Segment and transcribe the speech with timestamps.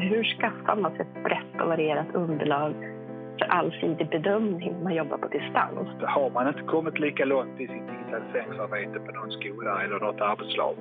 [0.00, 2.74] hur skaffar man sig ett brett och varierat underlag
[3.38, 5.88] för allsidig bedömning när man jobbar på distans?
[6.02, 10.74] Har man inte kommit lika långt i sitt digitaliseringsarbete på någon skola eller något arbetslag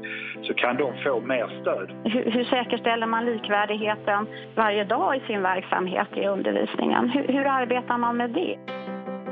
[0.43, 1.89] så kan de få mer stöd.
[2.03, 7.09] Hur, hur säkerställer man likvärdigheten varje dag i sin verksamhet i undervisningen?
[7.09, 8.57] Hur, hur arbetar man med det?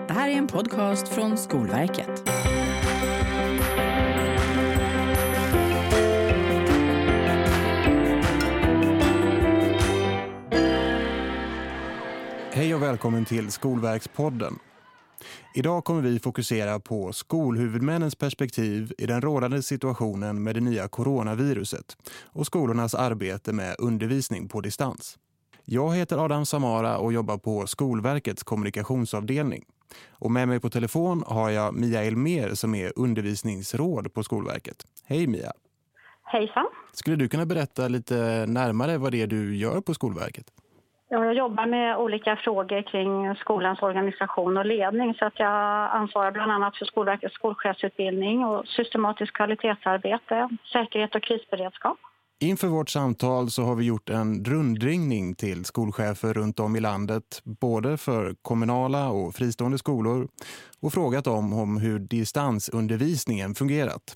[0.08, 2.24] Det här är en podcast från Skolverket.
[12.58, 14.60] Hej och välkommen till Skolverkspodden.
[15.56, 21.98] Idag kommer vi fokusera på skolhuvudmännens perspektiv i den rådande situationen med det nya coronaviruset
[22.26, 25.18] och skolornas arbete med undervisning på distans.
[25.66, 29.66] Jag heter Adam Samara och jobbar på Skolverkets kommunikationsavdelning.
[30.10, 34.86] Och med mig på telefon har jag Mia Elmer som är undervisningsråd på Skolverket.
[35.06, 35.52] Hej Mia!
[36.24, 36.66] Hejsan!
[36.94, 40.52] Skulle du kunna berätta lite närmare vad det är du gör på Skolverket?
[41.10, 46.52] Jag jobbar med olika frågor kring skolans organisation och ledning så att jag ansvarar bland
[46.52, 51.98] annat för Skolverkets skolchefsutbildning och systematiskt kvalitetsarbete, säkerhet och krisberedskap.
[52.40, 57.42] Inför vårt samtal så har vi gjort en rundringning till skolchefer runt om i landet,
[57.44, 60.28] både för kommunala och fristående skolor,
[60.82, 64.16] och frågat dem om hur distansundervisningen fungerat.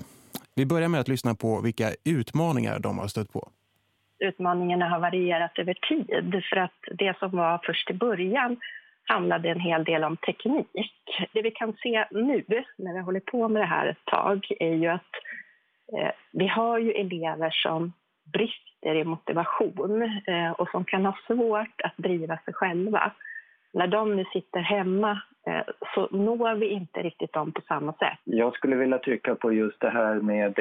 [0.56, 3.50] Vi börjar med att lyssna på vilka utmaningar de har stött på
[4.22, 6.44] utmaningarna har varierat över tid.
[6.50, 8.58] För att det som var först i början
[9.08, 10.70] handlade en hel del om teknik.
[11.34, 12.44] Det vi kan se nu,
[12.78, 15.12] när vi håller på med det här ett tag, är ju att
[15.98, 17.94] eh, vi har ju elever som
[18.34, 23.12] brister i motivation eh, och som kan ha svårt att driva sig själva.
[23.74, 25.64] När de nu sitter hemma eh,
[25.96, 28.20] så når vi inte riktigt dem på samma sätt.
[28.24, 30.60] Jag skulle vilja trycka på just det här med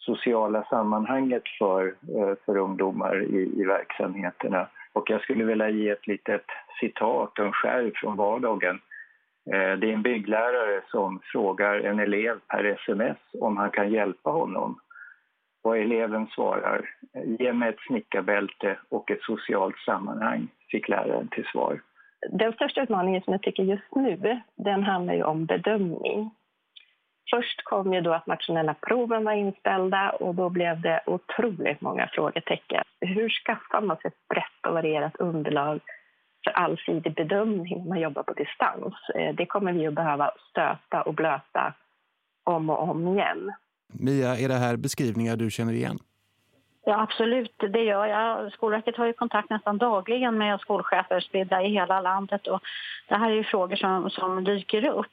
[0.00, 4.68] sociala sammanhanget för, eh, för ungdomar i, i verksamheterna.
[4.92, 6.44] Och jag skulle vilja ge ett litet
[6.80, 8.80] citat, en skärv från vardagen.
[9.52, 14.30] Eh, det är en bygglärare som frågar en elev per sms om han kan hjälpa
[14.30, 14.80] honom.
[15.62, 16.90] Och eleven svarar,
[17.38, 21.80] ge mig ett snickarbälte och ett socialt sammanhang, fick läraren till svar.
[22.30, 26.30] Den största utmaningen som jag tycker just nu, den handlar ju om bedömning.
[27.30, 32.08] Först kom ju då att nationella proven var inställda och då blev det otroligt många
[32.12, 32.84] frågetecken.
[33.00, 35.80] Hur skaffar man sig ett brett och varierat underlag
[36.44, 38.94] för allsidig bedömning när man jobbar på distans?
[39.14, 41.74] Eh, det kommer vi att behöva stöta och blöta
[42.44, 43.52] om och om igen.
[43.92, 45.98] Mia, är det här beskrivningar du känner igen?
[46.84, 47.54] Ja, absolut.
[47.58, 48.52] Det gör jag.
[48.52, 52.46] Skolverket har ju kontakt nästan dagligen med skolchefer spridda i hela landet.
[52.46, 52.60] Och
[53.08, 55.06] det här är ju frågor som, som dyker upp.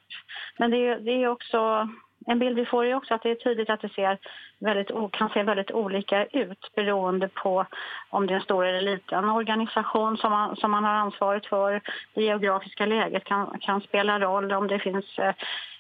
[0.58, 1.90] Men det är, det är också
[2.30, 4.18] en bild vi får är också att det är tydligt att det ser
[4.60, 7.66] väldigt, kan se väldigt olika ut beroende på
[8.10, 11.82] om det är en stor eller liten organisation som man, som man har ansvaret för.
[12.14, 15.34] Det geografiska läget kan, kan spela roll om det finns eh,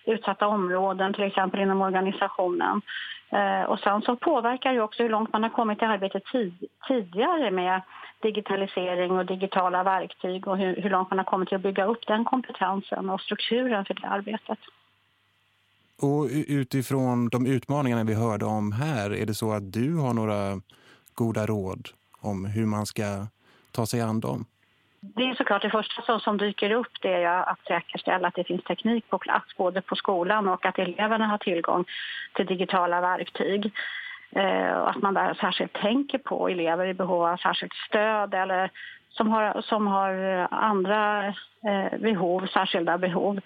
[0.05, 2.81] utsatta områden till exempel inom organisationen.
[3.29, 6.69] Eh, och sen så påverkar det också hur långt man har kommit i arbetet tid,
[6.87, 7.81] tidigare med
[8.21, 12.07] digitalisering och digitala verktyg och hur, hur långt man har kommit till att bygga upp
[12.07, 14.59] den kompetensen och strukturen för det arbetet.
[16.01, 20.61] Och utifrån de utmaningarna vi hörde om här, är det så att du har några
[21.13, 21.89] goda råd
[22.21, 23.27] om hur man ska
[23.71, 24.45] ta sig an dem?
[24.99, 28.63] Det är såklart det första som dyker upp det är att säkerställa att det finns
[28.63, 31.85] teknik på plats både på skolan och att eleverna har tillgång
[32.35, 33.71] till digitala verktyg.
[34.31, 38.71] Eh, och att man där särskilt tänker på elever i behov av särskilt stöd eller
[39.09, 40.13] som har, som har
[40.51, 43.39] andra eh, behov, särskilda behov.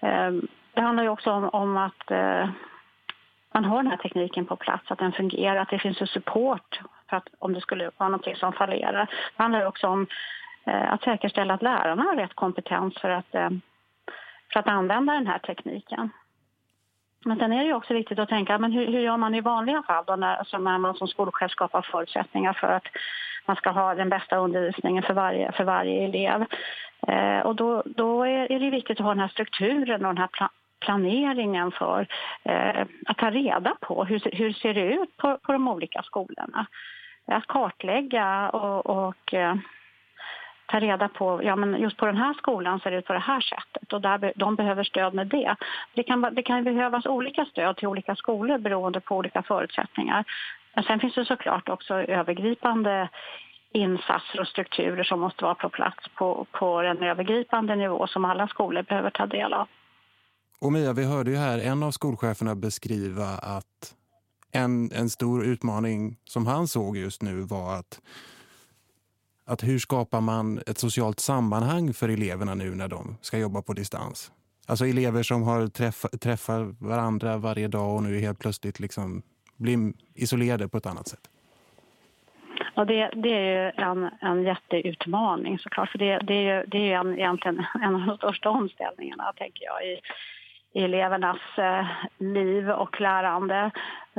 [0.00, 0.32] Eh,
[0.76, 2.48] det handlar ju också om, om att eh,
[3.54, 6.80] man har den här tekniken på plats, att den fungerar, att det finns en support
[7.10, 9.06] för att, om det skulle vara någonting som fallerar.
[9.36, 10.06] Det handlar också om
[10.64, 13.50] eh, att säkerställa att lärarna har rätt kompetens för att, eh,
[14.52, 16.10] för att använda den här tekniken.
[17.24, 19.82] Men sen är det också viktigt att tänka, men hur, hur gör man i vanliga
[19.82, 22.86] fall då när, alltså när man som skolchef skapar förutsättningar för att
[23.46, 26.44] man ska ha den bästa undervisningen för varje, för varje elev.
[27.08, 30.18] Eh, och då, då är, är, det viktigt att ha den här strukturen och den
[30.18, 30.28] här
[30.86, 32.06] planeringen för
[32.44, 36.66] eh, att ta reda på hur, hur ser det ut på, på de olika skolorna.
[37.26, 39.54] Att kartlägga och, och eh,
[40.66, 43.18] ta reda på, ja men just på den här skolan ser det ut på det
[43.18, 45.56] här sättet och där, de behöver stöd med det.
[45.94, 50.24] Det kan, det kan behövas olika stöd till olika skolor beroende på olika förutsättningar.
[50.74, 53.08] Men sen finns det såklart också övergripande
[53.72, 58.48] insatser och strukturer som måste vara på plats på, på en övergripande nivå som alla
[58.48, 59.68] skolor behöver ta del av.
[60.58, 63.94] Och Mia, vi hörde ju här en av skolcheferna beskriva att
[64.52, 68.00] en, en stor utmaning som han såg just nu var att
[69.46, 73.72] att hur skapar man ett socialt sammanhang för eleverna nu när de ska jobba på
[73.72, 74.32] distans?
[74.68, 79.22] Alltså elever som har träffa, träffar varandra varje dag och nu helt plötsligt liksom
[79.56, 81.30] blir isolerade på ett annat sätt.
[82.74, 85.90] Ja, det, det är ju en, en jätteutmaning såklart.
[85.90, 89.32] För det, det är ju, det är ju en, egentligen en av de största omställningarna,
[89.36, 90.00] tänker jag, i,
[90.76, 91.86] i elevernas eh,
[92.18, 93.70] liv och lärande.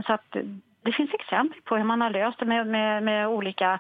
[0.06, 0.36] Så att
[0.82, 3.80] det finns exempel på hur man har löst det med, med, med olika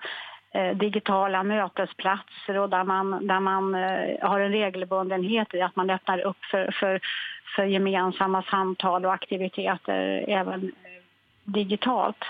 [0.53, 5.89] eh, digitala mötesplatser och där man, där man eh, har en regelbundenhet i att man
[5.89, 6.99] öppnar upp för, för,
[7.55, 10.71] för gemensamma samtal och aktiviteter även
[11.43, 12.23] digitalt.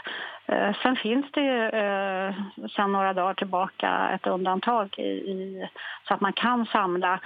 [0.84, 1.72] Sen finns det ju
[2.70, 5.70] sen några dagar tillbaka ett undantag i, i,
[6.08, 7.20] så att man kan samla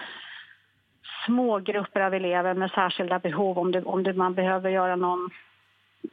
[1.26, 5.30] små grupper av elever med särskilda behov om, det, om det, man behöver göra någon,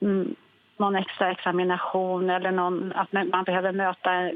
[0.01, 0.35] mm,
[0.77, 4.31] någon extra examination eller någon, att man behöver möta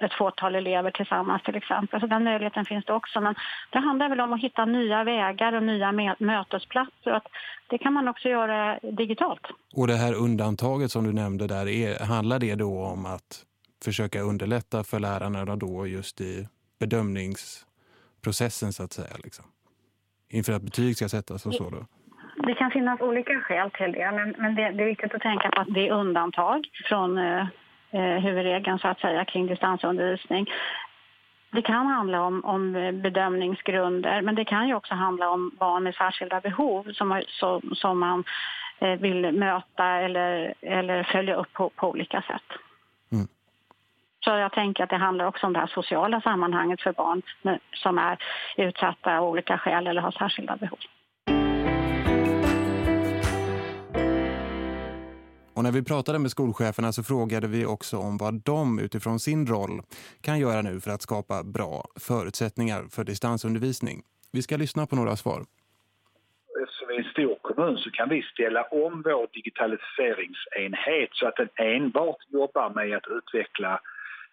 [0.00, 2.00] ett fåtal elever tillsammans till exempel.
[2.00, 3.20] Så den möjligheten finns det också.
[3.20, 3.34] Men
[3.70, 7.10] det handlar väl om att hitta nya vägar och nya mötesplatser.
[7.10, 7.26] Att
[7.70, 9.46] det kan man också göra digitalt.
[9.74, 13.44] Och det här undantaget som du nämnde där, är, handlar det då om att
[13.84, 16.48] försöka underlätta för lärarna då just i
[16.78, 19.44] bedömningsprocessen så att säga liksom?
[20.30, 21.86] Inför att betyg ska sättas och så då?
[22.46, 25.50] Det kan finnas olika skäl till det, men, men det, det, är viktigt att tänka
[25.50, 27.46] på att det är undantag från eh,
[27.90, 30.46] eh huvudregeln så att säga kring distansundervisning.
[31.50, 32.72] Det kan handla om, om
[33.02, 37.98] bedömningsgrunder men det kan ju också handla om barn med särskilda behov som, som, som
[37.98, 38.24] man
[38.78, 42.58] eh, vill möta eller, eller följa upp på, på olika sätt.
[44.24, 47.22] Så jag tänker att det handlar också om det här sociala sammanhanget för barn
[47.72, 48.18] som är
[48.56, 50.78] utsatta av olika skäl eller har särskilda behov.
[55.58, 59.46] Och när vi pratade med skolcheferna så frågade vi också om vad de utifrån sin
[59.46, 59.80] roll
[60.20, 64.02] kan göra nu för att skapa bra förutsättningar för distansundervisning.
[64.32, 65.40] Vi ska lyssna på några svar.
[66.62, 71.36] Eftersom vi är en stor kommun så kan vi ställa om vår digitaliseringsenhet så att
[71.36, 73.80] den enbart jobbar med att utveckla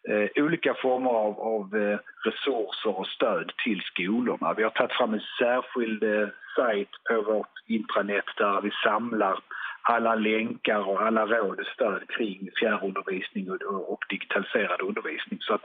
[0.10, 4.54] eh, olika former av, av eh, resurser och stöd till skolorna.
[4.54, 9.40] Vi har tagit fram en särskild eh, sajt på vårt intranät där vi samlar
[9.82, 15.40] alla länkar och alla råd och stöd kring fjärrundervisning och, och digitaliserad undervisning.
[15.42, 15.64] Så att,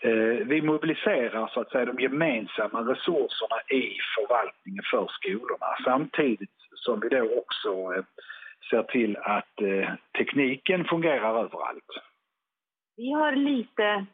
[0.00, 7.00] eh, vi mobiliserar så att säga de gemensamma resurserna i förvaltningen för skolorna samtidigt som
[7.00, 8.04] vi då också eh,
[8.70, 9.88] ser till att eh,
[10.18, 12.11] tekniken fungerar överallt.
[13.02, 14.06] Vi har lite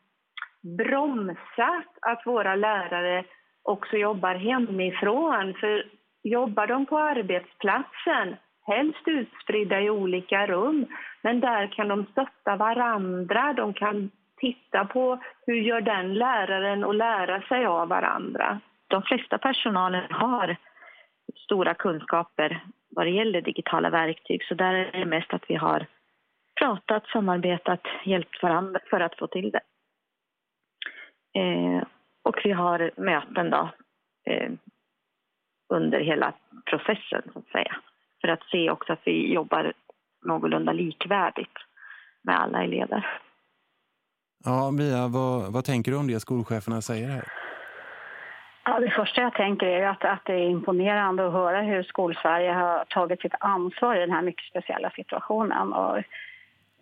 [0.79, 3.25] bromsat att våra lärare
[3.63, 5.55] också jobbar hemifrån.
[5.55, 5.85] För
[6.23, 8.37] jobbar de på arbetsplatsen
[8.67, 10.87] helst utspridda i olika rum.
[11.23, 16.95] Men där kan de stötta varandra, de kan titta på hur gör den läraren och
[16.95, 18.61] lära sig av varandra.
[18.89, 20.57] De flesta personalen har
[21.45, 25.87] stora kunskaper vad det gäller digitala verktyg så där är det mest att vi har
[26.59, 29.61] pratat, samarbetat, hjälpt varandra för att få till det.
[31.41, 31.83] Eh,
[32.23, 33.71] och vi har möten då,
[34.31, 34.51] eh,
[35.69, 36.33] under hela
[36.71, 37.77] processen så att säga
[38.21, 39.73] för att se också att vi jobbar
[40.27, 41.57] någorlunda likvärdigt
[42.23, 43.21] med alla elever.
[44.45, 47.25] Ja, Mia, vad, vad tänker du om det skolcheferna säger här?
[48.65, 52.53] Ja, det första jag tänker är att, att det är imponerande att höra hur Skolsverige
[52.53, 56.03] har tagit sitt ansvar i den här mycket speciella situationen och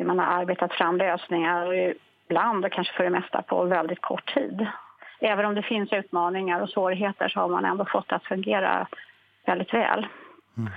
[0.05, 1.75] man har arbetat fram lösningar
[2.29, 4.67] ibland och kanske för det mesta på väldigt kort tid.
[5.21, 8.87] Även om det finns utmaningar och svårigheter så har man ändå fått att fungera
[9.47, 10.07] väldigt väl.
[10.57, 10.73] Mm.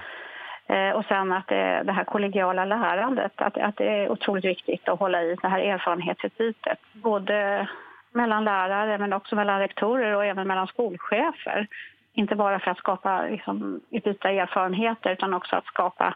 [0.67, 4.89] Eh, och sen att det, det här kollegiala lärandet, att, att det är otroligt viktigt
[4.89, 6.79] att hålla i det här erfarenhetsutbytet.
[6.93, 7.67] Både
[8.11, 11.67] mellan lärare men också mellan rektorer och även mellan skolchefer.
[12.13, 16.15] Inte bara för att skapa liksom, utbyta erfarenheter utan också att skapa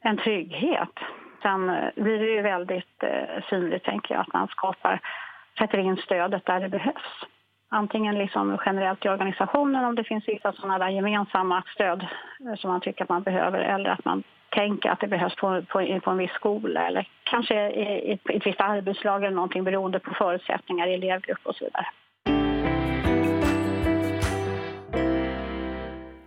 [0.00, 0.98] en trygghet.
[1.42, 5.00] Sen eh, blir det ju väldigt eh, synligt, tänker jag, att man skapar,
[5.58, 7.24] sätter in stödet där det behövs
[7.70, 12.06] antingen liksom generellt i organisationen om det finns vissa sådana där gemensamma stöd
[12.46, 15.62] eh, som man tycker att man behöver eller att man tänker att det behövs på,
[15.62, 19.98] på, på en viss skola eller kanske i ett, ett visst arbetslag eller någonting beroende
[19.98, 21.86] på förutsättningar i elevgrupp och så vidare.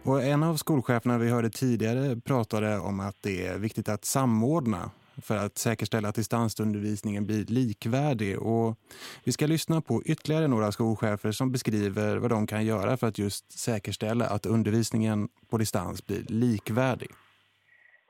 [0.06, 4.92] Och en av skolcheferna vi hörde tidigare pratade om att det är viktigt att samordna
[5.22, 8.40] för att säkerställa att distansundervisningen blir likvärdig.
[8.40, 8.78] Och
[9.24, 13.18] vi ska lyssna på ytterligare några skolchefer som beskriver vad de kan göra för att
[13.18, 17.10] just säkerställa att undervisningen på distans blir likvärdig.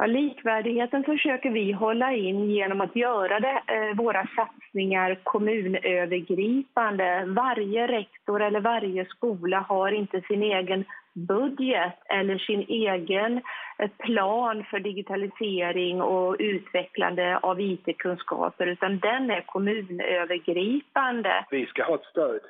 [0.04, 7.24] Ja, likvärdigheten försöker vi hålla in genom att göra det, eh, våra satsningar kommunövergripande.
[7.28, 13.42] Varje rektor eller varje skola har inte sin egen budget eller sin egen
[13.80, 21.46] eh, plan för digitalisering och utvecklande av IT-kunskaper utan den är kommunövergripande.
[21.52, 22.42] Vi ska ha ett stöd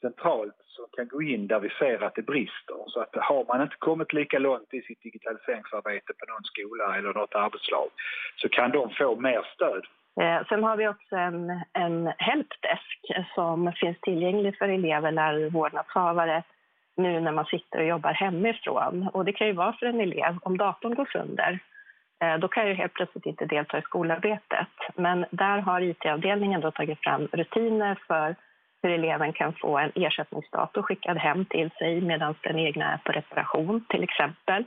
[0.00, 2.76] centralt som kan gå in där vi ser att det brister.
[2.86, 7.14] Så att har man inte kommit lika långt i sitt digitaliseringsarbete på någon skola eller
[7.14, 7.88] något arbetslag
[8.36, 9.84] så kan de få mer stöd.
[10.20, 12.98] Eh, sen har vi också en, en helpdesk
[13.34, 16.42] som finns tillgänglig för elever, lärare, och vårdnadshavare
[16.96, 19.08] nu när man sitter och jobbar hemifrån.
[19.12, 21.58] Och det kan ju vara för en elev, om datorn går sönder,
[22.22, 24.68] eh, då kan jag helt plötsligt inte delta i skolarbetet.
[24.94, 28.36] Men där har IT-avdelningen då tagit fram rutiner för
[28.82, 33.12] hur eleven kan få en ersättningsdator skickad hem till sig medan den egna är på
[33.12, 34.64] reparation till exempel.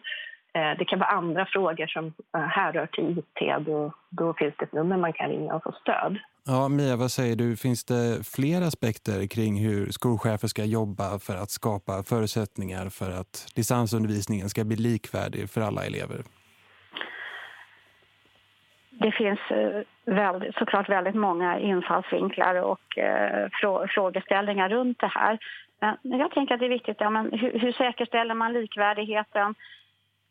[0.55, 3.65] Eh, det kan vara andra frågor som eh, härrör till IT.
[3.65, 6.17] Då, då finns det ett nummer man kan ringa och få stöd.
[6.45, 7.57] Ja, Mia, vad säger du?
[7.57, 13.47] Finns det fler aspekter kring hur skolchefer ska jobba för att skapa förutsättningar för att
[13.55, 16.23] distansundervisningen ska bli likvärdig för alla elever?
[18.99, 23.49] Det finns eh, väldigt, såklart väldigt många infallsvinklar och eh,
[23.89, 25.39] frågeställningar runt det här.
[25.79, 29.55] Men jag tänker att det är viktigt, ja, men hur, hur säkerställer man likvärdigheten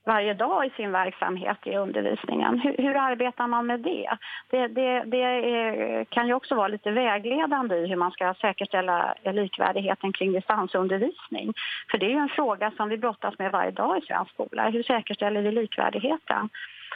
[0.06, 2.58] varje dag i sin verksamhet i undervisningen.
[2.58, 4.16] Hur, hur arbetar man med det?
[4.50, 9.14] Det, det, det är, kan ju också vara lite vägledande i hur man ska säkerställa
[9.24, 11.52] likvärdigheten kring distansundervisning.
[11.90, 14.70] För det är ju en fråga som vi brottas med varje dag i svensk skola.
[14.70, 16.48] Hur säkerställer vi likvärdigheten?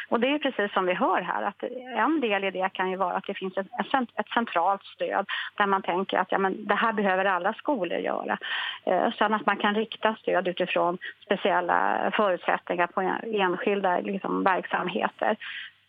[0.08, 1.62] Och det är precis som vi hör här att
[1.96, 3.66] en del i det kan ju vara att det finns ett,
[4.14, 5.26] ett centralt stöd
[5.56, 8.38] där man tänker att ja, men det här behöver alla skolor göra.
[8.84, 15.36] Eh, sen att man kan rikta stöd utifrån speciella förutsättningar på enskilda liksom, verksamheter.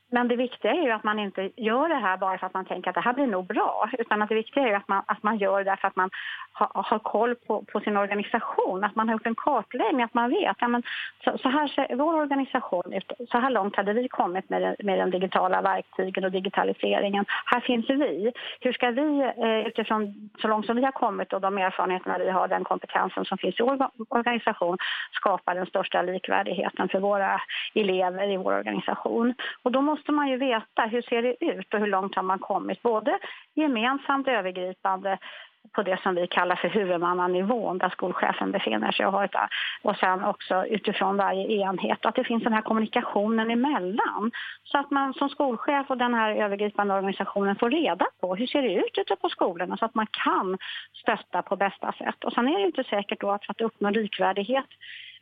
[0.10, 2.66] Men det viktiga är ju att man inte gör det här bara för att man
[2.66, 3.90] tänker att det här blir nog bra.
[4.00, 6.10] Utan att det viktiga är ju att man, att man gör det för att man
[6.54, 8.84] ha, har koll på, på, sin organisation.
[8.84, 10.58] Att man har gjort en kartläggning, att man vet.
[10.60, 10.84] Ja, men
[11.24, 13.12] så, så här ser vår organisation ut.
[13.32, 17.26] Så här långt hade vi kommit med, med den digitala verktygen och digitaliseringen.
[17.46, 18.32] Här finns vi.
[18.62, 22.30] Hur ska vi eh, utifrån så långt som vi har kommit och de erfarenheterna vi
[22.30, 24.78] har, den kompetensen som finns i vår organisation
[25.12, 27.42] skapa den största likvärdigheten för våra
[27.74, 29.34] elever i vår organisation.
[29.64, 32.24] Och då måste måste man ju veta hur ser det ut och hur långt har
[32.24, 32.82] man kommit.
[32.82, 33.20] Både
[33.56, 35.18] gemensamt övergripande
[35.74, 39.36] på det som vi kallar för huvudmannanivån där skolchefen befinner sig och, har ett,
[39.82, 42.06] och sen också utifrån varje enhet.
[42.06, 44.32] Att det finns den här kommunikationen emellan
[44.64, 48.62] så att man som skolchef och den här övergripande organisationen får reda på hur ser
[48.62, 50.58] det ut ute på skolorna så att man kan
[50.94, 52.24] stötta på bästa sätt.
[52.24, 54.70] Och sen är det inte säkert då att för att uppnå likvärdighet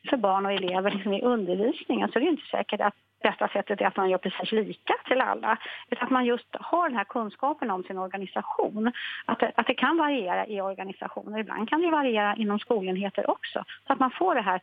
[0.09, 2.95] för barn och elever liksom i undervisningen så är det inte säkert att
[3.29, 5.51] bästa sättet är att man gör precis lika till alla.
[5.89, 8.91] Utan att man just har den här kunskapen om sin organisation.
[9.25, 11.39] Att det, att det kan variera i organisationer.
[11.39, 13.59] Ibland kan det variera inom skolenheter också.
[13.87, 14.61] Så att man får det här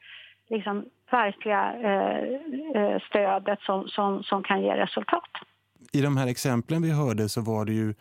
[0.50, 2.18] liksom, verkliga eh,
[2.82, 5.32] eh, stödet som, som, som kan ge resultat.
[5.92, 7.94] I de här exemplen vi hörde så var det ju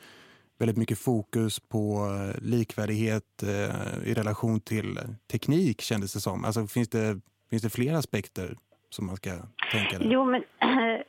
[0.60, 5.00] väldigt mycket fokus på eh, likvärdighet eh, i relation till
[5.32, 6.46] teknik kändes det som.
[6.46, 8.56] Alltså finns det, finns det fler aspekter
[8.92, 9.30] som man ska
[9.72, 10.06] tänka där?
[10.06, 10.44] Jo, men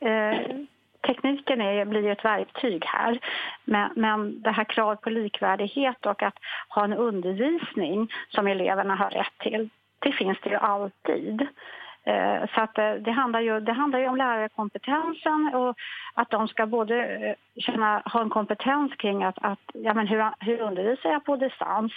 [0.01, 0.57] eh,
[1.07, 3.19] tekniken är, blir ju ett verktyg här.
[3.65, 9.11] Men, men det här kravet på likvärdighet och att ha en undervisning som eleverna har
[9.11, 11.47] rätt till, det finns det ju alltid.
[12.05, 15.77] Eh, så att eh, det, handlar ju, det handlar ju om lärarkompetensen och
[16.15, 20.31] att de ska både eh, känna, ha en kompetens kring att, att ja, men hur,
[20.41, 21.93] hur undervisar jag på distans.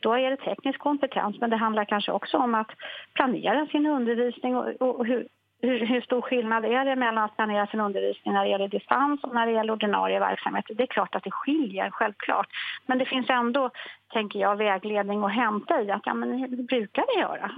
[0.00, 2.70] Då är det teknisk kompetens men det handlar kanske också om att
[3.14, 5.28] planera sin undervisning och, och hur,
[5.62, 9.24] hur, hur, stor skillnad är det mellan att planera sin undervisning när det gäller distans
[9.24, 10.64] och när det gäller ordinarie verksamhet?
[10.68, 12.48] Det är klart att det skiljer, självklart.
[12.86, 13.70] Men det finns ändå,
[14.12, 17.50] tänker jag, vägledning att hämta i att ja, men hur brukar det göra.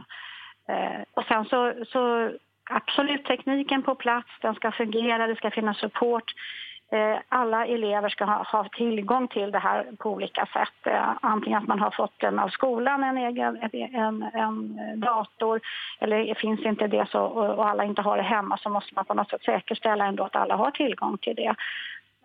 [0.68, 2.30] Eh, och sen så, så
[2.70, 6.32] absolut tekniken på plats, den ska fungera, det ska finnas support.
[6.92, 10.86] Eh, alla elever ska ha, ha, tillgång till det här på olika sätt.
[10.86, 15.60] Eh, antingen att man har fått den av skolan, en egen en, en dator,
[15.98, 19.14] eller finns inte det så, och alla inte har det hemma så måste man på
[19.14, 21.54] något sätt säkerställa ändå att alla har tillgång till det.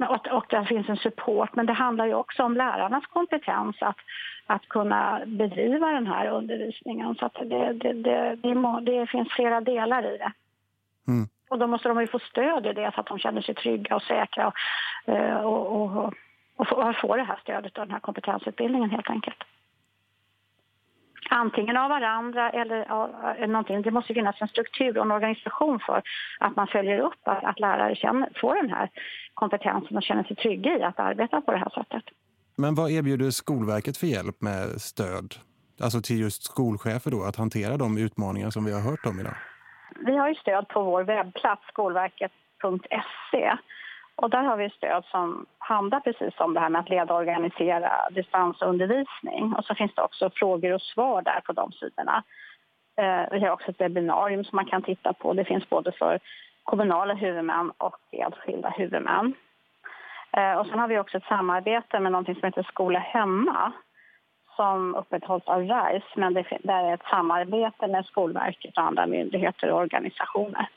[0.09, 3.97] Och, och där finns en support, men det handlar ju också om lärarnas kompetens att,
[4.47, 7.15] att kunna bedriva den här undervisningen.
[7.15, 8.35] Så det, det, det,
[8.81, 10.31] det, finns flera delar i det.
[11.07, 11.27] Mm.
[11.49, 13.95] Och då måste de ju få stöd i det så att de känner sig trygga
[13.95, 14.55] och säkra och,
[15.13, 16.13] eh, och, och,
[16.55, 19.43] och, få, och få det här stödet av den här kompetensutbildningen helt enkelt.
[21.31, 23.09] Antingen av varandra eller av,
[23.47, 23.81] någonting.
[23.81, 26.01] Det måste finnas en struktur och en organisation för
[26.39, 28.89] att man följer upp att, att lärare känner, får den här
[29.33, 32.03] kompetensen och känner sig trygga i att arbeta på det här sättet.
[32.57, 35.35] Men vad erbjuder Skolverket för hjälp med stöd?
[35.83, 39.35] Alltså till just skolchefer då, att hantera de utmaningar som vi har hört om idag?
[40.05, 43.57] Vi har ju stöd på vår webbplats skolverket.se
[44.21, 47.19] och där har vi stöd som handlar precis om det här med att leda och
[47.19, 49.53] organisera distansundervisning.
[49.53, 52.23] Och så finns det också frågor och svar där på de sidorna.
[52.97, 55.33] Eh, vi har också ett webbinarium som man kan titta på.
[55.33, 56.19] Det finns både för
[56.63, 59.33] kommunala huvudmän och enskilda huvudmän.
[60.31, 63.71] Eh, och sen har vi också ett samarbete med något som heter Skola hemma
[64.55, 69.79] som upprätthålls av RISE, men det är ett samarbete med Skolverket och andra myndigheter och
[69.79, 70.69] organisationer.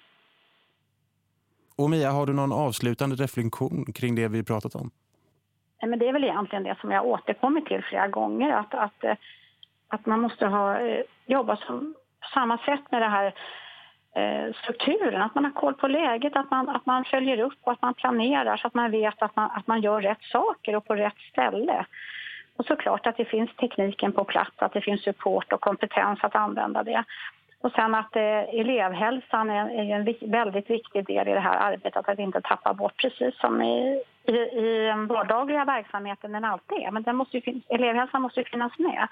[1.79, 4.91] Och Mia, har du någon avslutande reflektion kring det vi pratat om?
[5.83, 9.17] Men det är väl egentligen det som jag återkommit till flera gånger, att, att, eh,
[9.89, 13.35] att man måste ha, jobbat jobba som, på samma sätt med det här
[14.15, 17.73] eh, strukturen, att man har koll på läget, att man, att man följer upp och
[17.73, 20.87] att man planerar så att man vet att man, att man gör rätt saker och
[20.87, 21.87] på rätt ställe.
[22.57, 26.35] Och såklart att det finns tekniken på plats, att det finns support och kompetens att
[26.35, 27.05] använda det.
[27.65, 32.09] Och sen att eh, elevhälsan är, är en väldigt viktig del i det här arbetet,
[32.09, 36.91] att inte tappa bort precis som i, i, i den vardagliga verksamheten den alltid är.
[36.91, 39.09] Men den måste ju, elevhälsan måste ju finnas med.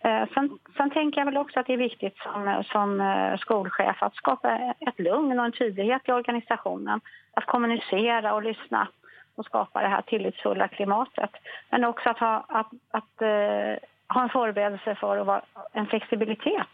[0.00, 4.02] Eh, sen, sen, tänker jag väl också att det är viktigt som, som eh, skolchef
[4.02, 7.00] att skapa ett lugn och en tydlighet i organisationen.
[7.34, 8.88] Att kommunicera och lyssna
[9.36, 11.30] och skapa det här tillitsfulla klimatet.
[11.70, 13.76] Men också att ha, att, att, uh,
[14.08, 15.40] ha en förberedelse för och
[15.72, 16.68] en flexibilitet.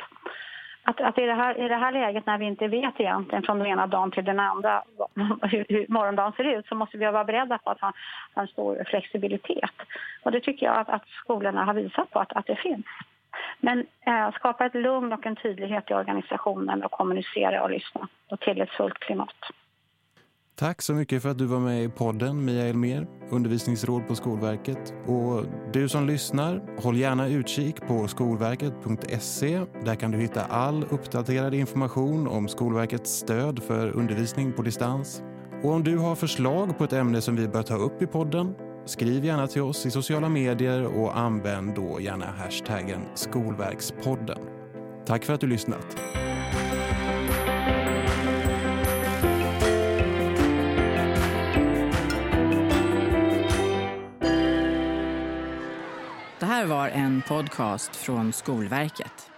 [0.85, 3.59] Att, att i, det här, i det här läget när vi inte vet egentligen från
[3.59, 4.83] den ena dagen till den andra
[5.43, 7.93] hur, hur morgondagen ser ut så måste vi vara beredda på att ha,
[8.35, 9.75] ha en stor flexibilitet.
[10.23, 12.87] Och det tycker jag att, att skolorna har visat på att, att det finns.
[13.61, 18.45] Men eh, skapa ett lugn och en tydlighet i organisationen och kommunicera och lyssna och
[18.77, 19.37] fullt klimat.
[20.57, 24.95] Tack så mycket för att du var med i podden, Mia Elmer, undervisningsråd på Skolverket.
[25.07, 29.65] Och du som lyssnar, håll gärna utkik på skolverket.se.
[29.85, 35.23] Där kan du hitta all uppdaterad information om Skolverkets stöd för undervisning på distans.
[35.63, 38.55] Och om du har förslag på ett ämne som vi bör ta upp i podden,
[38.87, 44.39] skriv gärna till oss i sociala medier och använd då gärna hashtaggen Skolverkspodden.
[45.07, 45.97] Tack för att du lyssnat.
[56.53, 59.32] Här var en podcast från Skolverket.